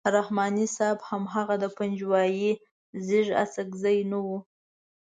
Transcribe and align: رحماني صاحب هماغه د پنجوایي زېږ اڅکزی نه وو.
رحماني 0.17 0.65
صاحب 0.77 0.97
هماغه 1.09 1.55
د 1.63 1.65
پنجوایي 1.77 2.51
زېږ 3.05 3.27
اڅکزی 3.43 3.97
نه 4.11 4.19
وو. 4.25 4.37